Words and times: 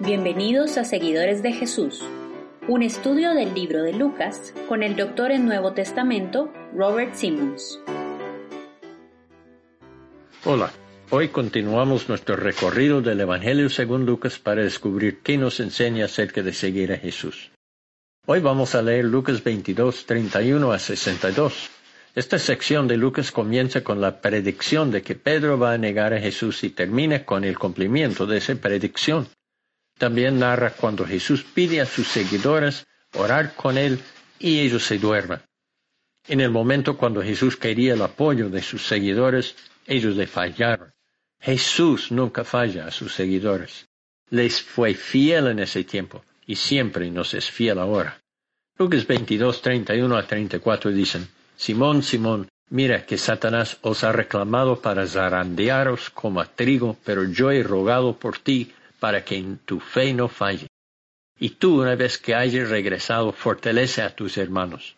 Bienvenidos 0.00 0.78
a 0.78 0.84
Seguidores 0.84 1.42
de 1.42 1.52
Jesús, 1.52 2.04
un 2.68 2.84
estudio 2.84 3.34
del 3.34 3.52
libro 3.52 3.82
de 3.82 3.92
Lucas 3.92 4.54
con 4.68 4.84
el 4.84 4.94
doctor 4.94 5.32
en 5.32 5.44
Nuevo 5.44 5.72
Testamento 5.72 6.52
Robert 6.72 7.14
Simmons. 7.16 7.80
Hola, 10.44 10.70
hoy 11.10 11.30
continuamos 11.30 12.08
nuestro 12.08 12.36
recorrido 12.36 13.02
del 13.02 13.18
Evangelio 13.22 13.68
según 13.70 14.06
Lucas 14.06 14.38
para 14.38 14.62
descubrir 14.62 15.18
qué 15.18 15.36
nos 15.36 15.58
enseña 15.58 16.04
acerca 16.04 16.44
de 16.44 16.52
seguir 16.52 16.92
a 16.92 16.98
Jesús. 16.98 17.50
Hoy 18.24 18.38
vamos 18.38 18.76
a 18.76 18.82
leer 18.82 19.04
Lucas 19.04 19.42
22, 19.42 20.06
31 20.06 20.70
a 20.70 20.78
62. 20.78 21.70
Esta 22.14 22.38
sección 22.38 22.86
de 22.86 22.96
Lucas 22.96 23.32
comienza 23.32 23.82
con 23.82 24.00
la 24.00 24.20
predicción 24.20 24.92
de 24.92 25.02
que 25.02 25.16
Pedro 25.16 25.58
va 25.58 25.72
a 25.72 25.78
negar 25.78 26.14
a 26.14 26.20
Jesús 26.20 26.62
y 26.62 26.70
termina 26.70 27.24
con 27.24 27.42
el 27.42 27.58
cumplimiento 27.58 28.24
de 28.24 28.38
esa 28.38 28.54
predicción. 28.54 29.26
También 29.98 30.38
narra 30.38 30.70
cuando 30.70 31.04
Jesús 31.04 31.42
pide 31.42 31.80
a 31.80 31.86
sus 31.86 32.06
seguidores 32.06 32.86
orar 33.14 33.54
con 33.54 33.76
él 33.76 34.00
y 34.38 34.60
ellos 34.60 34.84
se 34.84 34.98
duerman. 34.98 35.42
En 36.28 36.40
el 36.40 36.50
momento 36.50 36.96
cuando 36.96 37.22
Jesús 37.22 37.56
quería 37.56 37.94
el 37.94 38.02
apoyo 38.02 38.48
de 38.48 38.62
sus 38.62 38.86
seguidores, 38.86 39.56
ellos 39.86 40.14
le 40.16 40.26
fallaron. 40.26 40.92
Jesús 41.40 42.12
nunca 42.12 42.44
falla 42.44 42.86
a 42.86 42.90
sus 42.90 43.14
seguidores. 43.14 43.88
Les 44.30 44.62
fue 44.62 44.94
fiel 44.94 45.48
en 45.48 45.58
ese 45.58 45.84
tiempo 45.84 46.24
y 46.46 46.56
siempre 46.56 47.10
nos 47.10 47.34
es 47.34 47.50
fiel 47.50 47.78
ahora. 47.78 48.20
Lucas 48.78 49.06
22, 49.06 49.62
31 49.62 50.16
a 50.16 50.22
34 50.26 50.92
dicen, 50.92 51.28
Simón, 51.56 52.02
Simón, 52.02 52.48
mira 52.70 53.04
que 53.06 53.18
Satanás 53.18 53.78
os 53.82 54.04
ha 54.04 54.12
reclamado 54.12 54.80
para 54.80 55.06
zarandearos 55.06 56.10
como 56.10 56.40
a 56.40 56.46
trigo, 56.46 56.96
pero 57.04 57.24
yo 57.24 57.50
he 57.50 57.62
rogado 57.62 58.16
por 58.16 58.38
ti 58.38 58.72
para 58.98 59.24
que 59.24 59.36
en 59.36 59.58
tu 59.58 59.80
fe 59.80 60.12
no 60.12 60.28
falle. 60.28 60.66
Y 61.38 61.50
tú, 61.50 61.82
una 61.82 61.94
vez 61.94 62.18
que 62.18 62.34
hayas 62.34 62.68
regresado, 62.68 63.32
fortalece 63.32 64.02
a 64.02 64.14
tus 64.14 64.38
hermanos. 64.38 64.96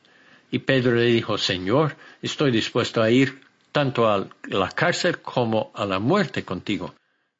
Y 0.50 0.60
Pedro 0.60 0.94
le 0.94 1.06
dijo, 1.06 1.38
Señor, 1.38 1.96
estoy 2.22 2.50
dispuesto 2.50 3.02
a 3.02 3.10
ir 3.10 3.40
tanto 3.72 4.08
a 4.08 4.28
la 4.44 4.70
cárcel 4.70 5.20
como 5.20 5.70
a 5.74 5.84
la 5.84 5.98
muerte 5.98 6.44
contigo. 6.44 6.94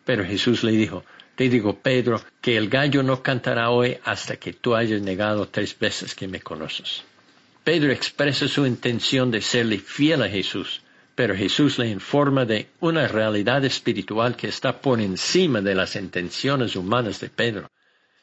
Pero 0.05 0.25
Jesús 0.25 0.63
le 0.63 0.73
dijo, 0.73 1.05
te 1.35 1.49
digo, 1.49 1.79
Pedro, 1.79 2.21
que 2.41 2.57
el 2.57 2.69
gallo 2.69 3.03
no 3.03 3.23
cantará 3.23 3.71
hoy 3.71 3.99
hasta 4.05 4.37
que 4.37 4.53
tú 4.53 4.75
hayas 4.75 5.01
negado 5.01 5.49
tres 5.49 5.77
veces 5.79 6.15
que 6.15 6.29
me 6.29 6.41
conoces. 6.41 7.03
Pedro 7.65 7.93
expresa 7.93 8.49
su 8.49 8.67
intención 8.67 9.31
de 9.31 9.41
serle 9.41 9.79
fiel 9.79 10.23
a 10.23 10.29
Jesús, 10.29 10.83
pero 11.15 11.37
Jesús 11.37 11.79
le 11.79 11.89
informa 11.89 12.45
de 12.45 12.69
una 12.81 13.09
realidad 13.09 13.65
espiritual 13.65 14.37
que 14.37 14.49
está 14.49 14.81
por 14.81 15.01
encima 15.01 15.61
de 15.61 15.75
las 15.75 15.97
intenciones 15.97 16.77
humanas 16.77 17.21
de 17.21 17.29
Pedro. 17.29 17.71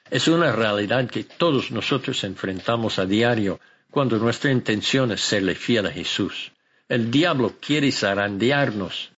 Es 0.10 0.28
una 0.28 0.52
realidad 0.52 1.10
que 1.10 1.24
todos 1.24 1.72
nosotros 1.72 2.24
enfrentamos 2.24 2.98
a 2.98 3.06
diario 3.06 3.60
cuando 3.92 4.18
nuestra 4.18 4.52
intención 4.52 5.12
es 5.12 5.22
serle 5.22 5.56
fiel 5.56 5.86
a 5.88 5.92
Jesús. 5.92 6.52
El 6.88 7.12
diablo 7.12 7.56
quiere 7.59 7.92
zarandearnos. 7.92 9.12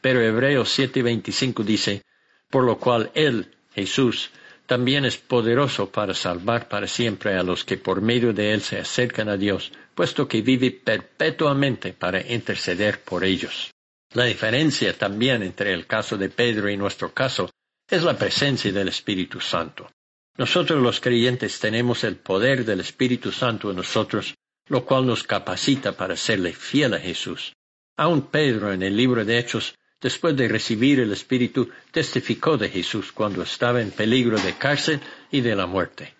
Pero 0.00 0.20
Hebreos 0.20 0.78
7:25 0.78 1.64
dice, 1.64 2.02
por 2.50 2.64
lo 2.64 2.78
cual 2.78 3.10
Él, 3.14 3.54
Jesús, 3.74 4.30
también 4.66 5.04
es 5.04 5.16
poderoso 5.16 5.90
para 5.90 6.14
salvar 6.14 6.68
para 6.68 6.86
siempre 6.88 7.36
a 7.36 7.42
los 7.42 7.64
que 7.64 7.76
por 7.76 8.00
medio 8.00 8.32
de 8.32 8.52
Él 8.52 8.60
se 8.60 8.78
acercan 8.78 9.28
a 9.28 9.36
Dios, 9.36 9.72
puesto 9.94 10.26
que 10.26 10.42
vive 10.42 10.70
perpetuamente 10.70 11.92
para 11.92 12.20
interceder 12.20 13.00
por 13.00 13.24
ellos. 13.24 13.70
La 14.12 14.24
diferencia 14.24 14.96
también 14.96 15.42
entre 15.42 15.72
el 15.72 15.86
caso 15.86 16.16
de 16.16 16.28
Pedro 16.28 16.68
y 16.68 16.76
nuestro 16.76 17.12
caso 17.12 17.50
es 17.88 18.02
la 18.02 18.18
presencia 18.18 18.72
del 18.72 18.88
Espíritu 18.88 19.40
Santo. 19.40 19.90
Nosotros 20.36 20.82
los 20.82 21.00
creyentes 21.00 21.58
tenemos 21.60 22.04
el 22.04 22.16
poder 22.16 22.64
del 22.64 22.80
Espíritu 22.80 23.32
Santo 23.32 23.70
en 23.70 23.76
nosotros, 23.76 24.34
lo 24.68 24.84
cual 24.84 25.06
nos 25.06 25.22
capacita 25.22 25.92
para 25.92 26.16
serle 26.16 26.52
fiel 26.52 26.94
a 26.94 26.98
Jesús. 26.98 27.54
Aun 27.96 28.22
Pedro 28.22 28.72
en 28.72 28.82
el 28.82 28.96
libro 28.96 29.24
de 29.24 29.38
Hechos 29.38 29.74
después 30.06 30.36
de 30.36 30.46
recibir 30.46 31.00
el 31.00 31.12
Espíritu, 31.12 31.68
testificó 31.90 32.56
de 32.56 32.68
Jesús 32.68 33.10
cuando 33.10 33.42
estaba 33.42 33.82
en 33.82 33.90
peligro 33.90 34.38
de 34.38 34.52
cárcel 34.52 35.00
y 35.32 35.40
de 35.40 35.56
la 35.56 35.66
muerte. 35.66 36.14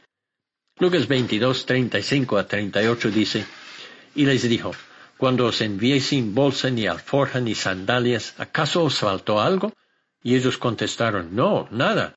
Lucas 0.80 1.06
22, 1.06 1.64
35 1.66 2.36
a 2.36 2.48
38 2.48 3.10
dice, 3.12 3.46
y 4.16 4.26
les 4.26 4.42
dijo, 4.48 4.72
cuando 5.16 5.46
os 5.46 5.60
envié 5.60 6.00
sin 6.00 6.34
bolsa, 6.34 6.68
ni 6.68 6.88
alforja, 6.88 7.38
ni 7.38 7.54
sandalias, 7.54 8.34
¿acaso 8.38 8.82
os 8.82 8.98
faltó 8.98 9.40
algo? 9.40 9.72
Y 10.20 10.34
ellos 10.34 10.58
contestaron, 10.58 11.36
no, 11.36 11.68
nada. 11.70 12.16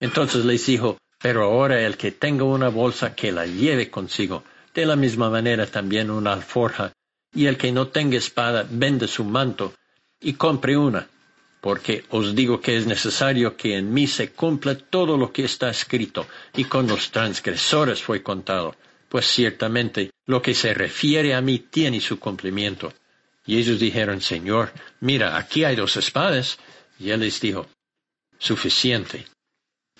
Entonces 0.00 0.44
les 0.44 0.66
dijo, 0.66 0.98
pero 1.22 1.44
ahora 1.44 1.80
el 1.80 1.96
que 1.96 2.10
tenga 2.10 2.42
una 2.42 2.70
bolsa, 2.70 3.14
que 3.14 3.30
la 3.30 3.46
lleve 3.46 3.88
consigo. 3.88 4.42
De 4.74 4.84
la 4.84 4.96
misma 4.96 5.30
manera 5.30 5.64
también 5.68 6.10
una 6.10 6.32
alforja. 6.32 6.92
Y 7.32 7.46
el 7.46 7.56
que 7.56 7.70
no 7.70 7.86
tenga 7.86 8.16
espada, 8.16 8.66
vende 8.68 9.06
su 9.06 9.22
manto 9.22 9.74
y 10.20 10.34
compre 10.34 10.76
una, 10.76 11.08
porque 11.60 12.04
os 12.10 12.34
digo 12.34 12.60
que 12.60 12.76
es 12.76 12.86
necesario 12.86 13.56
que 13.56 13.76
en 13.76 13.92
mí 13.92 14.06
se 14.06 14.32
cumpla 14.32 14.76
todo 14.76 15.16
lo 15.16 15.32
que 15.32 15.44
está 15.44 15.70
escrito, 15.70 16.26
y 16.54 16.64
con 16.64 16.86
los 16.86 17.10
transgresores 17.10 18.02
fue 18.02 18.22
contado, 18.22 18.76
pues 19.08 19.26
ciertamente 19.26 20.10
lo 20.26 20.42
que 20.42 20.54
se 20.54 20.74
refiere 20.74 21.34
a 21.34 21.40
mí 21.40 21.58
tiene 21.58 22.00
su 22.00 22.18
cumplimiento. 22.18 22.92
Y 23.46 23.58
ellos 23.58 23.78
dijeron, 23.78 24.20
Señor, 24.20 24.72
mira, 25.00 25.36
aquí 25.36 25.64
hay 25.64 25.76
dos 25.76 25.96
espadas. 25.96 26.58
Y 26.98 27.10
él 27.10 27.20
les 27.20 27.40
dijo, 27.40 27.66
suficiente. 28.38 29.26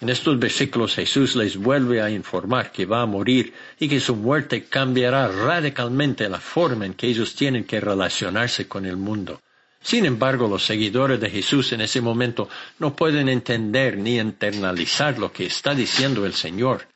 En 0.01 0.09
estos 0.09 0.39
versículos 0.39 0.95
Jesús 0.95 1.37
les 1.37 1.57
vuelve 1.57 2.03
a 2.03 2.11
informar 2.11 2.73
que 2.73 2.87
va 2.87 3.03
a 3.03 3.07
morir 3.07 3.53
y 3.79 3.89
que 3.89 4.01
su 4.01 4.17
muerte 4.17 4.65
cambiará 4.65 5.29
radicalmente 5.29 6.29
la 6.29 6.41
forma 6.41 6.85
en 6.85 6.95
que 6.95 7.07
ellos 7.07 7.35
tienen 7.35 7.65
que 7.65 7.81
relacionarse 7.81 8.67
con 8.67 8.85
el 8.87 8.97
mundo. 8.97 9.41
Sin 9.85 10.07
embargo, 10.07 10.49
los 10.49 10.65
seguidores 10.65 11.21
de 11.21 11.29
Jesús 11.29 11.71
en 11.73 11.83
ese 11.83 12.01
momento 12.01 12.49
no 12.79 12.97
pueden 12.97 13.29
entender 13.29 13.99
ni 13.99 14.19
internalizar 14.19 15.19
lo 15.19 15.31
que 15.31 15.45
está 15.45 15.75
diciendo 15.75 16.25
el 16.25 16.33
Señor. 16.33 16.89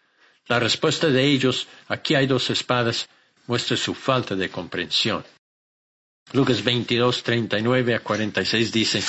La 0.47 0.59
respuesta 0.59 1.09
de 1.09 1.22
ellos, 1.22 1.69
aquí 1.88 2.15
hay 2.15 2.27
dos 2.27 2.48
espadas, 2.48 3.06
muestra 3.47 3.77
su 3.77 3.94
falta 3.94 4.34
de 4.34 4.48
comprensión. 4.48 5.22
Lucas 6.32 6.65
22, 6.65 7.22
39 7.22 7.94
a 7.94 8.00
46 8.00 8.72
dice, 8.72 9.03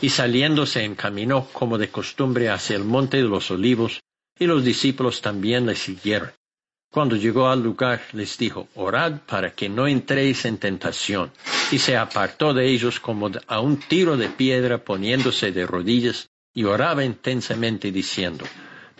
y 0.00 0.10
saliendo 0.10 0.64
se 0.64 0.84
encaminó 0.84 1.48
como 1.52 1.76
de 1.76 1.88
costumbre 1.88 2.50
hacia 2.50 2.76
el 2.76 2.84
monte 2.84 3.16
de 3.16 3.24
los 3.24 3.50
olivos, 3.50 4.00
y 4.38 4.46
los 4.46 4.64
discípulos 4.64 5.20
también 5.20 5.66
le 5.66 5.74
siguieron. 5.74 6.30
Cuando 6.88 7.16
llegó 7.16 7.48
al 7.48 7.64
lugar, 7.64 8.00
les 8.12 8.38
dijo, 8.38 8.68
orad 8.76 9.22
para 9.26 9.52
que 9.52 9.68
no 9.68 9.88
entréis 9.88 10.44
en 10.44 10.58
tentación. 10.58 11.32
Y 11.70 11.78
se 11.78 11.96
apartó 11.96 12.54
de 12.54 12.68
ellos 12.68 13.00
como 13.00 13.30
a 13.46 13.60
un 13.60 13.78
tiro 13.78 14.16
de 14.16 14.28
piedra 14.28 14.78
poniéndose 14.78 15.50
de 15.50 15.66
rodillas 15.66 16.28
y 16.52 16.64
oraba 16.64 17.04
intensamente 17.04 17.90
diciendo, 17.90 18.44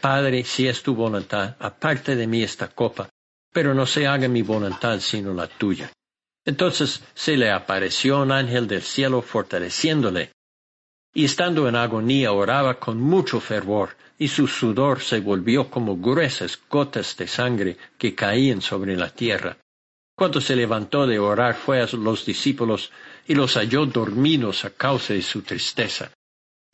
Padre, 0.00 0.44
si 0.44 0.66
es 0.66 0.82
tu 0.82 0.94
voluntad, 0.94 1.56
aparte 1.60 2.16
de 2.16 2.26
mí 2.26 2.42
esta 2.42 2.68
copa, 2.68 3.08
pero 3.52 3.72
no 3.72 3.86
se 3.86 4.06
haga 4.06 4.28
mi 4.28 4.42
voluntad 4.42 5.00
sino 5.00 5.32
la 5.32 5.46
tuya. 5.46 5.90
Entonces 6.44 7.02
se 7.14 7.36
le 7.36 7.50
apareció 7.50 8.20
un 8.20 8.32
ángel 8.32 8.66
del 8.66 8.82
cielo 8.82 9.22
fortaleciéndole, 9.22 10.32
y 11.14 11.24
estando 11.24 11.68
en 11.68 11.76
agonía 11.76 12.32
oraba 12.32 12.78
con 12.80 13.00
mucho 13.00 13.40
fervor, 13.40 13.96
y 14.18 14.28
su 14.28 14.46
sudor 14.46 15.00
se 15.00 15.20
volvió 15.20 15.70
como 15.70 15.96
gruesas 15.96 16.60
gotas 16.68 17.16
de 17.16 17.28
sangre 17.28 17.76
que 17.96 18.14
caían 18.14 18.60
sobre 18.60 18.96
la 18.96 19.10
tierra. 19.10 19.56
Cuando 20.16 20.40
se 20.40 20.54
levantó 20.54 21.06
de 21.06 21.18
orar 21.18 21.56
fue 21.56 21.80
a 21.80 21.86
los 21.92 22.24
discípulos 22.24 22.92
y 23.26 23.34
los 23.34 23.54
halló 23.56 23.84
dormidos 23.86 24.64
a 24.64 24.70
causa 24.70 25.12
de 25.14 25.22
su 25.22 25.42
tristeza. 25.42 26.12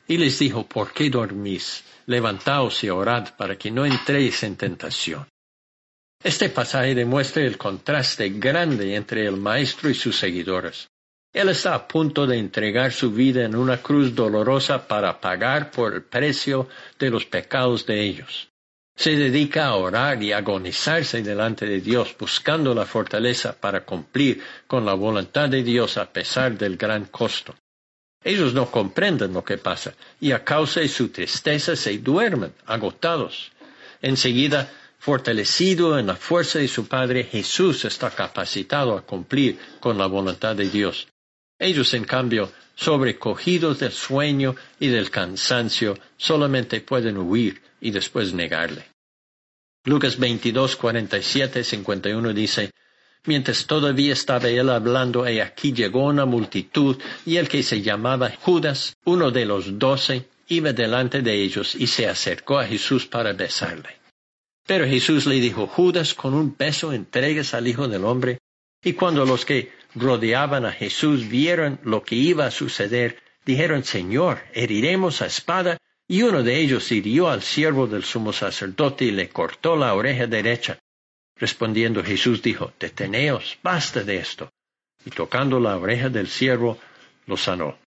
Y 0.07 0.17
les 0.17 0.37
dijo, 0.39 0.67
¿por 0.67 0.93
qué 0.93 1.09
dormís? 1.09 1.83
Levantaos 2.05 2.83
y 2.83 2.89
orad 2.89 3.35
para 3.35 3.57
que 3.57 3.71
no 3.71 3.85
entréis 3.85 4.43
en 4.43 4.57
tentación. 4.57 5.27
Este 6.23 6.49
pasaje 6.49 6.93
demuestra 6.93 7.41
el 7.43 7.57
contraste 7.57 8.29
grande 8.29 8.95
entre 8.95 9.25
el 9.25 9.37
Maestro 9.37 9.89
y 9.89 9.95
sus 9.95 10.17
seguidores. 10.17 10.87
Él 11.33 11.49
está 11.49 11.73
a 11.73 11.87
punto 11.87 12.27
de 12.27 12.37
entregar 12.37 12.91
su 12.91 13.11
vida 13.11 13.43
en 13.43 13.55
una 13.55 13.81
cruz 13.81 14.13
dolorosa 14.13 14.87
para 14.87 15.19
pagar 15.19 15.71
por 15.71 15.93
el 15.93 16.03
precio 16.03 16.67
de 16.99 17.09
los 17.09 17.25
pecados 17.25 17.85
de 17.85 18.03
ellos. 18.03 18.50
Se 19.01 19.15
dedica 19.15 19.65
a 19.65 19.77
orar 19.77 20.21
y 20.21 20.31
agonizarse 20.31 21.23
delante 21.23 21.65
de 21.65 21.81
Dios, 21.81 22.15
buscando 22.19 22.75
la 22.75 22.85
fortaleza 22.85 23.59
para 23.59 23.83
cumplir 23.83 24.43
con 24.67 24.85
la 24.85 24.93
voluntad 24.93 25.49
de 25.49 25.63
Dios 25.63 25.97
a 25.97 26.05
pesar 26.13 26.55
del 26.55 26.77
gran 26.77 27.05
costo. 27.05 27.55
Ellos 28.23 28.53
no 28.53 28.69
comprenden 28.69 29.33
lo 29.33 29.43
que 29.43 29.57
pasa 29.57 29.95
y 30.19 30.33
a 30.33 30.43
causa 30.43 30.81
de 30.81 30.87
su 30.87 31.09
tristeza 31.09 31.75
se 31.75 31.97
duermen, 31.97 32.53
agotados. 32.67 33.51
Enseguida, 34.03 34.71
fortalecido 34.99 35.97
en 35.97 36.05
la 36.05 36.15
fuerza 36.15 36.59
de 36.59 36.67
su 36.67 36.87
Padre, 36.87 37.23
Jesús 37.23 37.83
está 37.85 38.11
capacitado 38.11 38.95
a 38.95 39.01
cumplir 39.01 39.57
con 39.79 39.97
la 39.97 40.05
voluntad 40.05 40.55
de 40.55 40.69
Dios. 40.69 41.07
Ellos, 41.57 41.95
en 41.95 42.03
cambio, 42.03 42.51
sobrecogidos 42.75 43.79
del 43.79 43.93
sueño 43.93 44.55
y 44.79 44.89
del 44.89 45.09
cansancio, 45.09 45.97
solamente 46.17 46.81
pueden 46.81 47.17
huir 47.17 47.63
y 47.81 47.89
después 47.89 48.31
negarle. 48.31 48.90
Lucas 49.83 50.19
22, 50.19 50.75
47, 50.75 51.63
51 51.63 52.33
dice, 52.33 52.71
Mientras 53.25 53.65
todavía 53.65 54.13
estaba 54.13 54.47
él 54.47 54.69
hablando, 54.69 55.29
y 55.29 55.39
aquí 55.39 55.73
llegó 55.73 56.05
una 56.05 56.25
multitud, 56.25 56.97
y 57.25 57.37
el 57.37 57.47
que 57.47 57.63
se 57.63 57.81
llamaba 57.81 58.31
Judas, 58.41 58.95
uno 59.05 59.31
de 59.31 59.45
los 59.45 59.79
doce, 59.79 60.27
iba 60.47 60.73
delante 60.73 61.21
de 61.21 61.33
ellos 61.33 61.75
y 61.75 61.87
se 61.87 62.07
acercó 62.07 62.59
a 62.59 62.65
Jesús 62.65 63.07
para 63.07 63.33
besarle. 63.33 64.01
Pero 64.67 64.85
Jesús 64.85 65.25
le 65.25 65.35
dijo, 65.35 65.67
Judas, 65.67 66.13
con 66.13 66.33
un 66.33 66.55
beso 66.57 66.93
entregues 66.93 67.53
al 67.53 67.67
Hijo 67.67 67.87
del 67.87 68.05
Hombre. 68.05 68.39
Y 68.83 68.93
cuando 68.93 69.25
los 69.25 69.45
que 69.45 69.71
rodeaban 69.95 70.65
a 70.65 70.71
Jesús 70.71 71.27
vieron 71.27 71.79
lo 71.83 72.03
que 72.03 72.15
iba 72.15 72.45
a 72.45 72.51
suceder, 72.51 73.17
dijeron, 73.45 73.83
Señor, 73.83 74.39
heriremos 74.53 75.21
a 75.21 75.27
espada. 75.27 75.77
Y 76.11 76.23
uno 76.23 76.43
de 76.43 76.59
ellos 76.59 76.91
hirió 76.91 77.29
al 77.29 77.41
siervo 77.41 77.87
del 77.87 78.03
sumo 78.03 78.33
sacerdote 78.33 79.05
y 79.05 79.11
le 79.11 79.29
cortó 79.29 79.77
la 79.77 79.93
oreja 79.93 80.27
derecha. 80.27 80.77
Respondiendo 81.37 82.03
Jesús 82.03 82.41
dijo, 82.41 82.73
Deteneos, 82.77 83.57
basta 83.63 84.03
de 84.03 84.17
esto. 84.17 84.51
Y 85.05 85.11
tocando 85.11 85.57
la 85.61 85.77
oreja 85.77 86.09
del 86.09 86.27
siervo, 86.27 86.77
lo 87.27 87.37
sanó. 87.37 87.79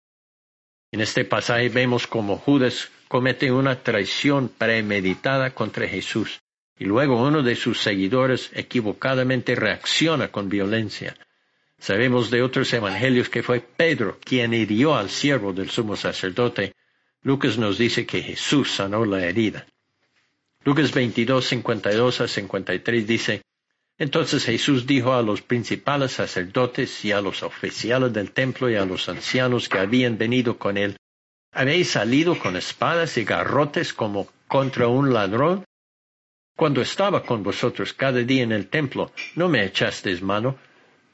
En 0.90 1.02
este 1.02 1.26
pasaje 1.26 1.68
vemos 1.68 2.06
como 2.06 2.38
Judas 2.38 2.88
comete 3.08 3.52
una 3.52 3.82
traición 3.82 4.48
premeditada 4.48 5.50
contra 5.50 5.86
Jesús, 5.86 6.40
y 6.78 6.86
luego 6.86 7.22
uno 7.22 7.42
de 7.42 7.56
sus 7.56 7.82
seguidores 7.82 8.48
equivocadamente 8.54 9.54
reacciona 9.54 10.28
con 10.32 10.48
violencia. 10.48 11.14
Sabemos 11.78 12.30
de 12.30 12.40
otros 12.40 12.72
evangelios 12.72 13.28
que 13.28 13.42
fue 13.42 13.60
Pedro 13.60 14.18
quien 14.24 14.54
hirió 14.54 14.96
al 14.96 15.10
siervo 15.10 15.52
del 15.52 15.68
sumo 15.68 15.94
sacerdote. 15.94 16.72
Lucas 17.24 17.56
nos 17.56 17.78
dice 17.78 18.04
que 18.04 18.22
Jesús 18.22 18.70
sanó 18.70 19.06
la 19.06 19.24
herida. 19.24 19.66
Lucas 20.62 20.92
22, 20.92 21.42
52 21.46 22.20
a 22.20 22.28
53 22.28 23.06
dice, 23.06 23.42
Entonces 23.96 24.44
Jesús 24.44 24.86
dijo 24.86 25.14
a 25.14 25.22
los 25.22 25.40
principales 25.40 26.12
sacerdotes 26.12 27.02
y 27.02 27.12
a 27.12 27.22
los 27.22 27.42
oficiales 27.42 28.12
del 28.12 28.32
templo 28.32 28.68
y 28.68 28.74
a 28.74 28.84
los 28.84 29.08
ancianos 29.08 29.70
que 29.70 29.78
habían 29.78 30.18
venido 30.18 30.58
con 30.58 30.76
él, 30.76 30.98
¿habéis 31.50 31.92
salido 31.92 32.38
con 32.38 32.56
espadas 32.56 33.16
y 33.16 33.24
garrotes 33.24 33.94
como 33.94 34.28
contra 34.46 34.88
un 34.88 35.14
ladrón? 35.14 35.64
Cuando 36.54 36.82
estaba 36.82 37.22
con 37.22 37.42
vosotros 37.42 37.94
cada 37.94 38.20
día 38.20 38.42
en 38.42 38.52
el 38.52 38.68
templo, 38.68 39.12
no 39.34 39.48
me 39.48 39.64
echasteis 39.64 40.20
mano, 40.20 40.58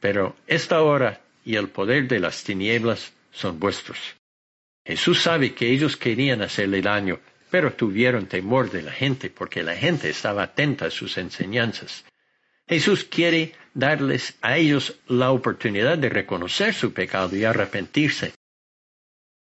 pero 0.01 0.35
esta 0.49 0.83
hora 0.83 1.21
y 1.45 1.55
el 1.55 1.69
poder 1.69 2.09
de 2.09 2.19
las 2.19 2.43
tinieblas 2.43 3.12
son 3.31 3.61
vuestros. 3.61 4.19
Jesús 4.85 5.23
sabe 5.23 5.55
que 5.55 5.71
ellos 5.71 5.97
querían 5.97 6.43
hacerle 6.43 6.81
daño, 6.82 7.21
pero 7.50 7.73
tuvieron 7.73 8.27
temor 8.27 8.71
de 8.71 8.82
la 8.82 8.93
gente 8.93 9.31
porque 9.31 9.62
la 9.62 9.77
gente 9.77 10.09
estaba 10.09 10.44
atenta 10.44 10.87
a 10.87 10.91
sus 10.91 11.19
enseñanzas. 11.19 12.05
Jesús 12.69 13.05
quiere 13.05 13.53
darles 13.75 14.38
a 14.41 14.56
ellos 14.56 14.99
la 15.09 15.32
oportunidad 15.32 15.99
de 15.99 16.09
reconocer 16.09 16.73
su 16.73 16.93
pecado 16.93 17.37
y 17.37 17.44
arrepentirse. 17.44 18.32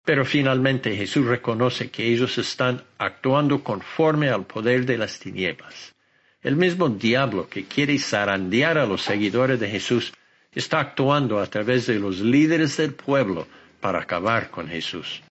Pero 0.05 0.25
finalmente 0.25 0.97
Jesús 0.97 1.25
reconoce 1.25 1.91
que 1.91 2.07
ellos 2.13 2.37
están 2.39 2.83
actuando 2.99 3.63
conforme 3.63 4.29
al 4.29 4.45
poder 4.45 4.85
de 4.85 4.99
las 4.99 5.19
tinieblas. 5.19 5.95
El 6.43 6.57
mismo 6.57 6.91
diablo 6.91 7.49
que 7.49 7.65
quiere 7.65 7.99
zarandear 7.99 8.77
a 8.77 8.85
los 8.85 9.03
seguidores 9.03 9.59
de 9.61 9.71
Jesús 9.71 10.13
está 10.53 10.81
actuando 10.81 11.41
a 11.41 11.47
través 11.47 11.87
de 11.87 11.99
los 11.99 12.21
líderes 12.21 12.77
del 12.77 12.93
pueblo 12.93 13.47
para 13.85 14.01
acabar 14.01 14.51
con 14.51 14.67
Jesús. 14.67 15.23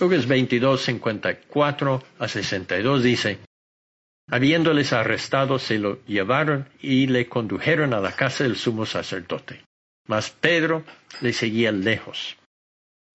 Lucas 0.00 0.26
22, 0.26 0.80
54 0.80 2.02
a 2.18 2.26
62 2.26 3.02
dice, 3.02 3.38
Habiéndoles 4.30 4.94
arrestado, 4.94 5.58
se 5.58 5.78
lo 5.78 6.02
llevaron 6.06 6.70
y 6.80 7.06
le 7.06 7.28
condujeron 7.28 7.92
a 7.92 8.00
la 8.00 8.12
casa 8.12 8.44
del 8.44 8.56
sumo 8.56 8.86
sacerdote. 8.86 9.62
Mas 10.08 10.30
Pedro 10.30 10.84
le 11.20 11.34
seguía 11.34 11.70
lejos. 11.70 12.38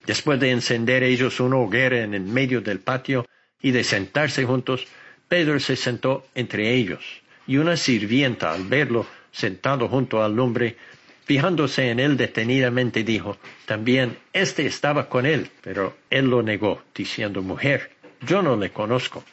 Después 0.05 0.39
de 0.39 0.51
encender 0.51 1.01
ellos 1.01 1.39
una 1.39 1.57
hoguera 1.57 2.03
en 2.03 2.13
el 2.13 2.21
medio 2.21 2.61
del 2.61 2.81
patio 2.81 3.25
y 3.63 3.71
de 3.71 3.83
sentarse 3.83 4.45
juntos, 4.45 4.85
Pedro 5.27 5.59
se 5.59 5.75
sentó 5.75 6.27
entre 6.35 6.75
ellos, 6.75 7.03
y 7.47 7.57
una 7.57 7.77
sirvienta 7.77 8.53
al 8.53 8.65
verlo 8.65 9.07
sentado 9.31 9.87
junto 9.87 10.23
al 10.23 10.35
lumbre 10.35 10.77
Fijándose 11.25 11.89
en 11.89 11.99
él 11.99 12.17
detenidamente 12.17 13.03
dijo, 13.03 13.37
también 13.65 14.17
éste 14.33 14.65
estaba 14.65 15.07
con 15.07 15.25
él, 15.25 15.49
pero 15.61 15.95
él 16.09 16.25
lo 16.29 16.41
negó, 16.41 16.81
diciendo, 16.95 17.41
mujer, 17.41 17.91
yo 18.21 18.41
no 18.41 18.57
le 18.57 18.71
conozco. 18.71 19.23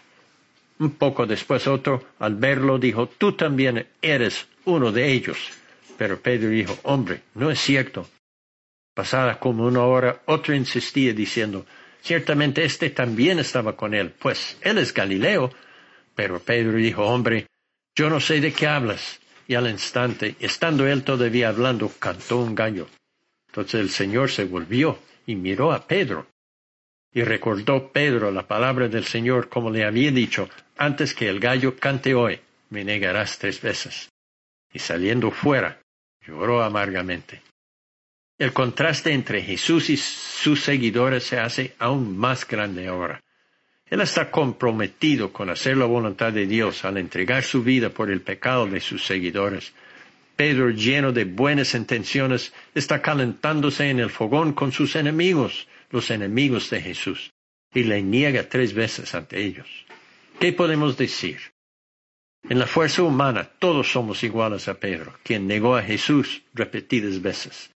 Un 0.79 0.93
poco 0.93 1.27
después 1.27 1.67
otro, 1.67 2.05
al 2.19 2.37
verlo, 2.37 2.79
dijo, 2.79 3.09
tú 3.09 3.33
también 3.33 3.87
eres 4.01 4.47
uno 4.65 4.93
de 4.93 5.11
ellos. 5.13 5.51
Pero 5.97 6.21
Pedro 6.21 6.51
dijo, 6.51 6.79
hombre, 6.85 7.23
no 7.35 7.51
es 7.51 7.59
cierto. 7.59 8.09
Pasada 8.95 9.41
como 9.41 9.67
una 9.67 9.83
hora, 9.83 10.23
otro 10.27 10.55
insistía 10.55 11.13
diciendo, 11.13 11.67
ciertamente 12.03 12.65
éste 12.65 12.91
también 12.91 13.39
estaba 13.39 13.77
con 13.77 13.95
él, 13.95 14.13
pues 14.19 14.57
él 14.61 14.79
es 14.79 14.95
Galileo. 14.95 15.51
Pero 16.15 16.39
Pedro 16.41 16.77
dijo, 16.77 17.05
hombre, 17.05 17.47
yo 17.97 18.09
no 18.11 18.21
sé 18.21 18.41
de 18.41 18.53
qué 18.53 18.67
hablas 18.69 19.19
y 19.49 19.55
al 19.55 19.69
instante, 19.69 20.37
estando 20.41 20.87
él 20.87 21.03
todavía 21.03 21.49
hablando, 21.49 21.91
cantó 21.99 22.39
un 22.39 22.55
gallo. 22.55 22.87
Entonces 23.49 23.81
el 23.81 23.89
Señor 23.89 24.31
se 24.31 24.45
volvió 24.45 24.99
y 25.27 25.37
miró 25.37 25.73
a 25.73 25.87
Pedro. 25.87 26.27
Y 27.15 27.23
recordó 27.23 27.91
Pedro 27.91 28.31
la 28.31 28.47
palabra 28.47 28.89
del 28.89 29.05
Señor 29.05 29.49
como 29.49 29.71
le 29.71 29.87
había 29.87 30.11
dicho, 30.11 30.51
antes 30.77 31.15
que 31.15 31.31
el 31.31 31.41
gallo 31.41 31.77
cante 31.77 32.15
hoy, 32.15 32.39
me 32.69 32.85
negarás 32.85 33.39
tres 33.39 33.63
veces. 33.63 34.11
Y 34.71 34.81
saliendo 34.81 35.31
fuera, 35.31 35.81
lloró 36.21 36.63
amargamente. 36.63 37.41
El 38.37 38.53
contraste 38.53 39.15
entre 39.15 39.43
Jesús 39.43 39.89
y 39.89 39.97
sus 39.97 40.63
seguidores 40.63 41.25
se 41.25 41.41
hace 41.41 41.75
aún 41.79 42.19
más 42.19 42.47
grande 42.47 42.87
ahora. 42.87 43.23
Él 43.91 44.01
está 44.03 44.31
comprometido 44.31 45.33
con 45.33 45.49
hacer 45.49 45.77
la 45.77 45.87
voluntad 45.87 46.33
de 46.33 46.47
Dios 46.47 46.85
al 46.85 46.99
entregar 46.99 47.43
su 47.43 47.63
vida 47.63 47.91
por 47.91 48.11
el 48.11 48.21
pecado 48.21 48.67
de 48.67 48.81
sus 48.81 49.07
seguidores. 49.07 49.73
Pedro, 50.37 50.71
lleno 50.71 51.13
de 51.13 51.25
buenas 51.25 51.75
intenciones, 51.75 52.53
está 52.75 53.01
calentándose 53.01 53.89
en 53.89 53.99
el 53.99 54.11
fogón 54.11 54.53
con 54.53 54.73
sus 54.73 54.95
enemigos, 54.95 55.67
los 55.91 56.11
enemigos 56.11 56.71
de 56.71 56.81
Jesús, 56.83 57.33
y 57.75 57.85
le 57.85 58.03
niega 58.03 58.49
tres 58.49 58.75
veces 58.75 59.15
ante 59.15 59.43
ellos. 59.43 59.69
¿Qué 60.39 60.53
podemos 60.53 60.97
decir? 60.97 61.39
En 62.49 62.59
la 62.59 62.67
fuerza 62.67 63.03
humana 63.03 63.51
todos 63.59 63.91
somos 63.91 64.23
iguales 64.23 64.69
a 64.69 64.75
Pedro, 64.75 65.19
quien 65.25 65.47
negó 65.47 65.77
a 65.77 65.83
Jesús 65.83 66.43
repetidas 66.55 67.21
veces. 67.21 67.71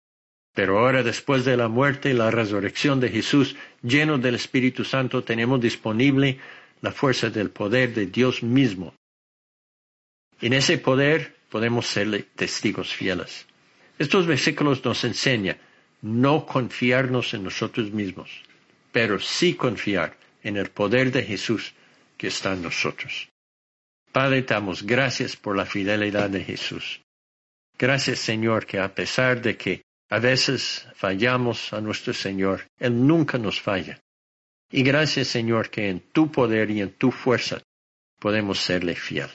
Pero 0.60 0.78
ahora, 0.78 1.04
después 1.04 1.46
de 1.46 1.56
la 1.56 1.70
muerte 1.70 2.10
y 2.10 2.14
la 2.14 2.30
resurrección 2.32 3.00
de 3.00 3.08
Jesús, 3.08 3.56
lleno 3.82 4.18
del 4.18 4.36
Espíritu 4.36 4.84
Santo, 4.84 5.24
tenemos 5.24 5.62
disponible 5.62 6.38
la 6.82 6.92
fuerza 6.92 7.30
del 7.30 7.50
poder 7.50 7.94
de 7.94 8.08
Dios 8.08 8.44
mismo. 8.44 8.94
En 10.42 10.52
ese 10.52 10.78
poder 10.78 11.34
podemos 11.48 11.88
serle 11.88 12.24
testigos 12.36 12.94
fieles. 12.94 13.46
Estos 13.98 14.28
versículos 14.28 14.84
nos 14.84 15.02
enseñan 15.06 15.56
no 16.02 16.46
confiarnos 16.46 17.34
en 17.34 17.46
nosotros 17.46 17.92
mismos, 17.94 18.30
pero 18.92 19.18
sí 19.18 19.54
confiar 19.54 20.18
en 20.44 20.58
el 20.58 20.72
poder 20.72 21.14
de 21.14 21.24
Jesús 21.24 21.74
que 22.18 22.28
está 22.28 22.52
en 22.52 22.64
nosotros. 22.64 23.30
Padre, 24.12 24.42
damos 24.42 24.84
gracias 24.84 25.38
por 25.38 25.56
la 25.56 25.66
fidelidad 25.66 26.30
de 26.30 26.44
Jesús. 26.44 27.00
Gracias, 27.78 28.20
Señor, 28.20 28.66
que 28.66 28.78
a 28.78 28.94
pesar 28.94 29.42
de 29.42 29.56
que 29.56 29.84
a 30.10 30.20
veces 30.20 30.88
fallamos 30.96 31.72
a 31.72 31.82
nuestro 31.82 32.14
Señor. 32.14 32.68
Él 32.80 33.06
nunca 33.06 33.38
nos 33.38 33.62
falla. 33.62 34.00
Y 34.72 34.84
gracias, 34.84 35.28
Señor, 35.28 35.70
que 35.70 35.90
en 35.90 36.00
tu 36.00 36.32
poder 36.32 36.70
y 36.72 36.82
en 36.82 36.92
tu 36.92 37.12
fuerza 37.12 37.62
podemos 38.20 38.60
serle 38.60 38.96
fiel. 38.96 39.30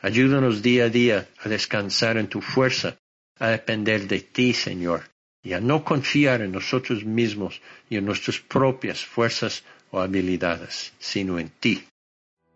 Ayúdanos 0.00 0.62
día 0.62 0.84
a 0.84 0.88
día 0.88 1.28
a 1.38 1.48
descansar 1.48 2.16
en 2.16 2.28
tu 2.28 2.40
fuerza, 2.40 2.98
a 3.38 3.48
depender 3.48 4.08
de 4.08 4.20
ti, 4.20 4.52
Señor, 4.52 5.04
y 5.42 5.52
a 5.52 5.60
no 5.60 5.84
confiar 5.84 6.42
en 6.42 6.52
nosotros 6.52 7.04
mismos 7.04 7.60
y 7.88 7.96
en 7.96 8.04
nuestras 8.04 8.38
propias 8.38 9.04
fuerzas 9.04 9.64
o 9.90 10.00
habilidades, 10.00 10.92
sino 10.98 11.38
en 11.38 11.48
ti. 11.48 11.84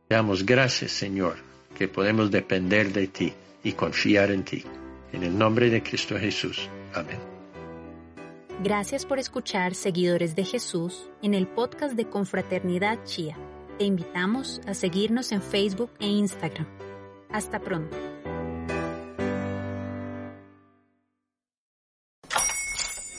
Damos 0.08 0.44
gracias, 0.44 0.92
Señor, 0.92 1.36
que 1.76 1.88
podemos 1.88 2.30
depender 2.30 2.92
de 2.92 3.06
ti 3.08 3.32
y 3.62 3.72
confiar 3.72 4.30
en 4.30 4.44
ti. 4.44 4.64
En 5.12 5.22
el 5.22 5.36
nombre 5.36 5.70
de 5.70 5.82
Cristo 5.82 6.18
Jesús. 6.18 6.68
Amén. 6.94 7.35
Gracias 8.62 9.04
por 9.04 9.18
escuchar 9.18 9.74
Seguidores 9.74 10.34
de 10.34 10.42
Jesús 10.44 11.10
en 11.20 11.34
el 11.34 11.46
podcast 11.46 11.94
de 11.94 12.08
Confraternidad 12.08 13.04
Chía. 13.04 13.36
Te 13.78 13.84
invitamos 13.84 14.62
a 14.66 14.72
seguirnos 14.72 15.30
en 15.32 15.42
Facebook 15.42 15.90
e 16.00 16.06
Instagram. 16.06 16.66
Hasta 17.30 17.60
pronto. 17.60 17.94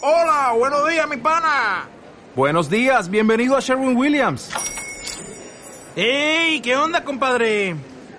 Hola, 0.01 0.53
buenos 0.57 0.89
días, 0.89 1.07
mi 1.07 1.17
pana. 1.17 1.87
Buenos 2.35 2.67
días, 2.67 3.07
bienvenido 3.07 3.55
a 3.55 3.59
Sherwin 3.59 3.95
Williams. 3.95 4.49
¡Ey! 5.95 6.61
¿Qué 6.61 6.75
onda, 6.75 7.03
compadre? 7.03 7.75